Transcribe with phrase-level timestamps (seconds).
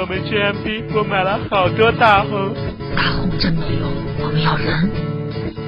[0.00, 2.54] 我们去 MP，我买了好多大红。
[2.94, 3.90] 大红真没用，
[4.20, 4.88] 我们要人。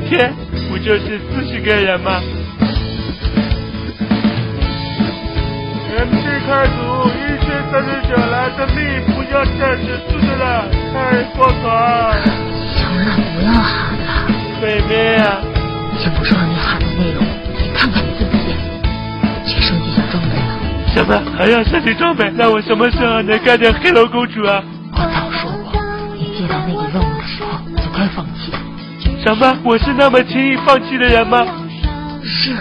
[0.08, 0.32] 天，
[0.70, 2.22] 不就是四十个人吗
[5.98, 12.59] ？M P 开组一千三十九来的命，不要再指数的了，太过团。
[21.36, 22.30] 还要升级装备？
[22.36, 24.62] 那我什么时候能干掉黑龙公主啊？
[24.92, 25.80] 我早说过，
[26.14, 28.52] 你接到那个任务的时候就该放弃。
[29.22, 29.58] 什么？
[29.64, 31.44] 我是那么轻易放弃的人吗？
[32.22, 32.54] 是。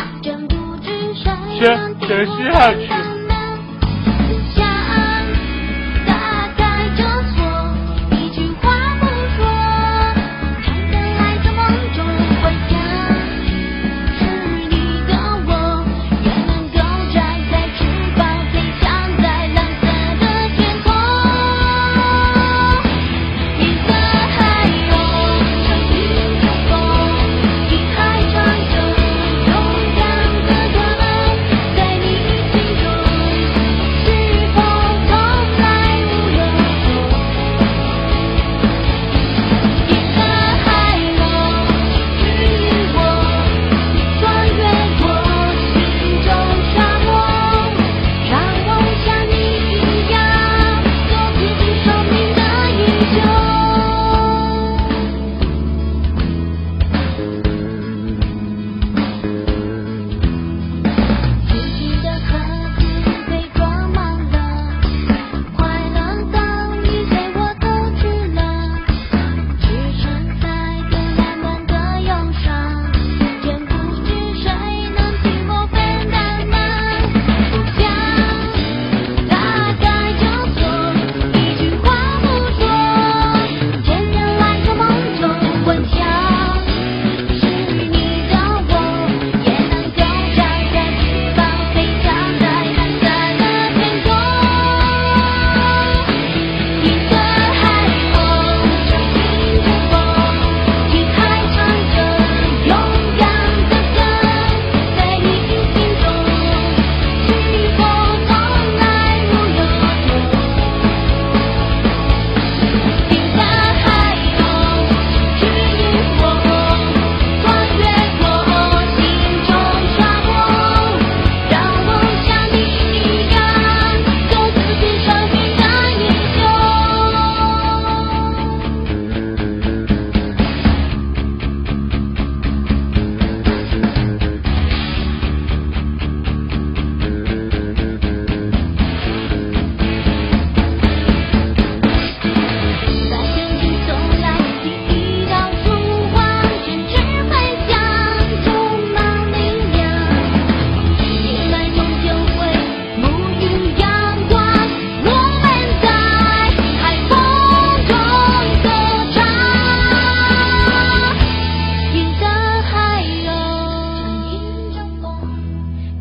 [1.59, 3.08] 行，等信号去。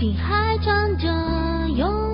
[0.08, 2.07] 你还装着。